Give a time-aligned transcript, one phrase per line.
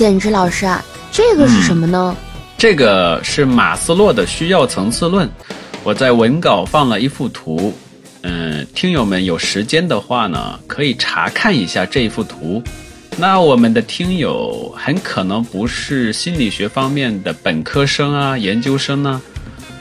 [0.00, 2.16] 简直老师啊，这个是什么呢？
[2.56, 5.28] 这个是马斯洛的需要层次论。
[5.82, 7.70] 我在文稿放了一幅图，
[8.22, 12.62] 嗯，听友们有时间的话呢，可以查看一下这一幅图。
[13.18, 19.20] 那我们的听友很可能不是心理学方面的本科生啊、研究生呢，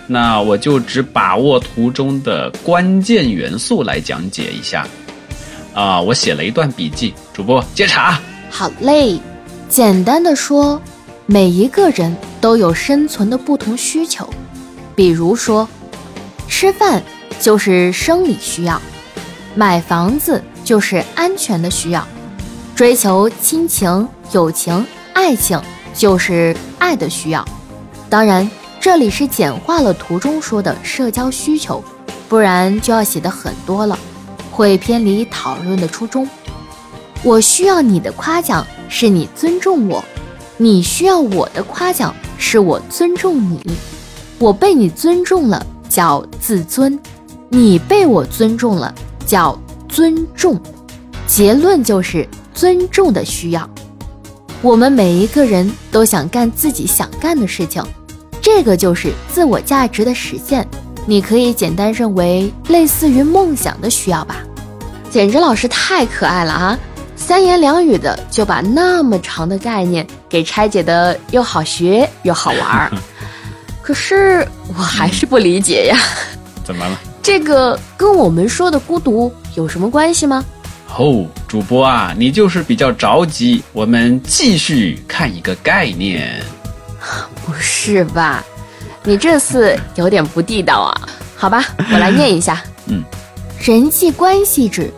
[0.06, 4.86] 那我就只把握图中的关键元素来讲解一下。
[5.74, 8.20] 啊，我写了一段笔记，主播接茬。
[8.50, 9.18] 好嘞，
[9.70, 10.82] 简单的说，
[11.28, 14.28] 每一个人都有生存的不同需求，
[14.96, 15.70] 比如说，
[16.48, 17.04] 吃饭
[17.40, 18.82] 就是生理需要，
[19.54, 22.06] 买房子就是安全的需要。
[22.76, 25.62] 追求亲情、友情、爱情，
[25.94, 27.46] 就是爱的需要。
[28.10, 28.50] 当然，
[28.80, 31.84] 这里是简化了图中说的社交需求，
[32.28, 33.98] 不然就要写的很多了，
[34.50, 36.28] 会偏离讨论的初衷。
[37.24, 40.04] 我需要你的夸奖，是你尊重我；
[40.58, 43.60] 你需要我的夸奖，是我尊重你。
[44.38, 46.98] 我被你尊重了，叫自尊；
[47.50, 48.94] 你被我尊重了，
[49.26, 50.60] 叫尊重。
[51.28, 52.28] 结论就是。
[52.52, 53.70] 尊重的需要，
[54.62, 57.82] 我们每一个人都想干自己想干的事情，
[58.42, 60.68] 这个就是自我价值的实现。
[61.06, 64.44] 你可以简单认为类似于梦想的需要吧。
[65.10, 66.78] 简直老师太可爱了啊！
[67.20, 72.92] 三言两语的就把那么长的概念给拆解的又好学又好玩儿。
[73.84, 76.00] 可是我还是不理解呀。
[76.64, 77.00] 怎么了？
[77.22, 80.44] 这个跟我们说的孤独有什么关系吗？
[80.98, 83.62] 哦，主播啊，你就是比较着急。
[83.74, 86.42] 我们继续看一个概念。
[87.46, 88.44] 不是吧？
[89.04, 91.10] 你这次有点不地道啊。
[91.36, 92.62] 好吧，我来念一下。
[92.88, 93.04] 嗯，
[93.62, 94.92] 人际关系指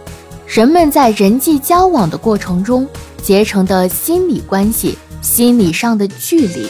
[0.52, 2.86] 人们在人际交往的过程中
[3.24, 6.70] 结成的心理关系，心理上的距离。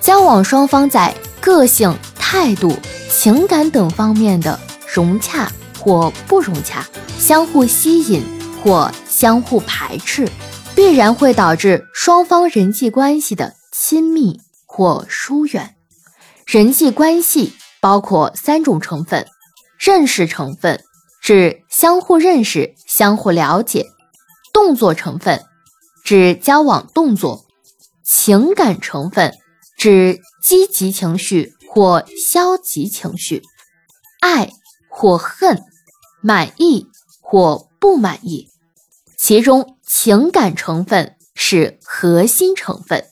[0.00, 2.74] 交往双方在个性、态度、
[3.10, 4.58] 情感等方面的
[4.90, 6.88] 融洽或不融洽。
[7.18, 8.24] 相互吸引
[8.64, 10.26] 或相互排斥，
[10.74, 15.74] 必然会导致双方人际关系的亲密或疏远。
[16.46, 19.26] 人际关系包括三种成分：
[19.78, 20.82] 认识成分
[21.22, 23.86] 指相互认识、相互了解；
[24.52, 25.42] 动作成分
[26.04, 27.46] 指交往动作；
[28.04, 29.38] 情感成分
[29.78, 33.42] 指积极情绪或消极情绪，
[34.20, 34.50] 爱
[34.90, 35.62] 或恨，
[36.20, 36.88] 满意。
[37.24, 38.50] 或不满意，
[39.16, 43.06] 其中情感成分是核心成分。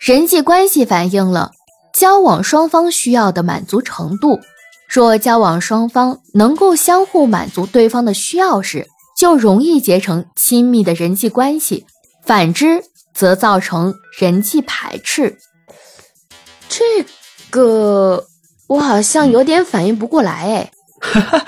[0.00, 1.52] 人际关系反映了
[1.94, 4.40] 交往双方需要的满足程度。
[4.94, 8.86] 若交往双方能够相互满足对方的需要时，
[9.16, 11.86] 就容易结成亲密的人际关系；
[12.26, 12.82] 反之，
[13.14, 15.38] 则造成人际排斥。
[16.68, 16.84] 这
[17.48, 18.26] 个
[18.66, 20.70] 我好像有点反应不过来哎。
[21.00, 21.46] 哈哈，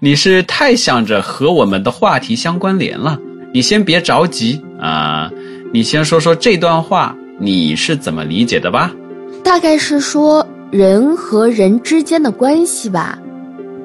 [0.00, 3.18] 你是太想着和我们的话题相关联了。
[3.52, 5.30] 你先别着急啊，
[5.70, 8.90] 你先说说这段话你是怎么理解的吧？
[9.44, 13.18] 大概是说人和人之间的关系吧。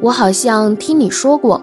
[0.01, 1.61] 我好像听你说过，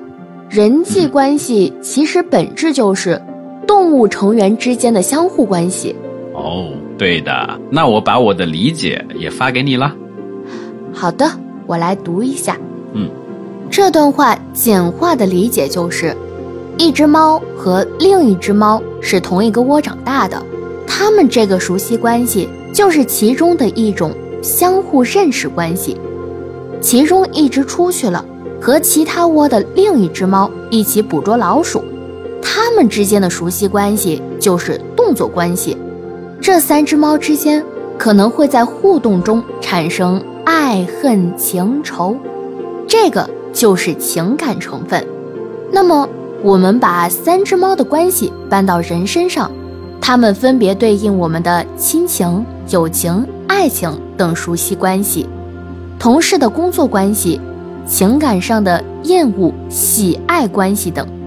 [0.49, 3.21] 人际关系其实本质就是
[3.67, 5.95] 动物成员之间的相互关系。
[6.33, 7.61] 哦，对的。
[7.69, 9.93] 那我把我的理解也发给你了。
[10.93, 11.29] 好的，
[11.67, 12.57] 我来读一下。
[12.93, 13.11] 嗯。
[13.71, 16.17] 这段话简化的理解就是，
[16.79, 20.41] 一只猫和另一只猫是同一个窝长大的，
[20.87, 24.11] 它们这个熟悉关系就是其中的一种
[24.43, 25.97] 相互认识关系。
[26.81, 28.25] 其中一只出去了，
[28.61, 31.83] 和其他窝的另一只猫一起捕捉老鼠，
[32.41, 35.77] 它们之间的熟悉关系就是动作关系。
[36.41, 37.65] 这三只猫之间
[37.99, 42.17] 可能会在互动中产生爱恨情仇，
[42.87, 43.29] 这个。
[43.51, 45.05] 就是情感成分。
[45.73, 46.07] 那么，
[46.43, 49.51] 我们把三只猫的关系搬到人身上，
[50.01, 55.27] 它们分别对应我们的亲情、友情、爱情等熟悉关系；
[55.99, 57.41] 同事的工作关系、
[57.87, 61.18] 情感上的厌恶、喜爱关系等。